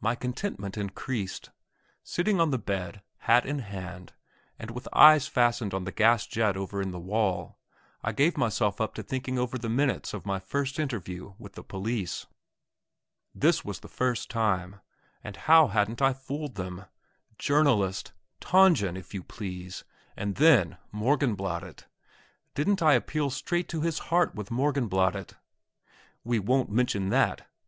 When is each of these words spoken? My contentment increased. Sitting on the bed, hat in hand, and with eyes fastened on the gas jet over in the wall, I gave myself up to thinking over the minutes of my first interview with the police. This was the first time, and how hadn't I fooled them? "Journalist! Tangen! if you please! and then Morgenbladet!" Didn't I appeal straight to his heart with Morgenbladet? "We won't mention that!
My 0.00 0.16
contentment 0.16 0.76
increased. 0.76 1.50
Sitting 2.02 2.40
on 2.40 2.50
the 2.50 2.58
bed, 2.58 3.00
hat 3.18 3.46
in 3.46 3.60
hand, 3.60 4.12
and 4.58 4.72
with 4.72 4.88
eyes 4.92 5.28
fastened 5.28 5.72
on 5.72 5.84
the 5.84 5.92
gas 5.92 6.26
jet 6.26 6.56
over 6.56 6.82
in 6.82 6.90
the 6.90 6.98
wall, 6.98 7.60
I 8.02 8.10
gave 8.10 8.36
myself 8.36 8.80
up 8.80 8.92
to 8.96 9.04
thinking 9.04 9.38
over 9.38 9.56
the 9.56 9.68
minutes 9.68 10.12
of 10.14 10.26
my 10.26 10.40
first 10.40 10.80
interview 10.80 11.34
with 11.38 11.52
the 11.52 11.62
police. 11.62 12.26
This 13.32 13.64
was 13.64 13.78
the 13.78 13.88
first 13.88 14.28
time, 14.28 14.80
and 15.22 15.36
how 15.36 15.68
hadn't 15.68 16.02
I 16.02 16.12
fooled 16.12 16.56
them? 16.56 16.86
"Journalist! 17.38 18.10
Tangen! 18.40 18.96
if 18.96 19.14
you 19.14 19.22
please! 19.22 19.84
and 20.16 20.34
then 20.34 20.76
Morgenbladet!" 20.92 21.86
Didn't 22.56 22.82
I 22.82 22.94
appeal 22.94 23.30
straight 23.30 23.68
to 23.68 23.82
his 23.82 24.00
heart 24.10 24.34
with 24.34 24.50
Morgenbladet? 24.50 25.34
"We 26.24 26.40
won't 26.40 26.68
mention 26.72 27.10
that! 27.10 27.48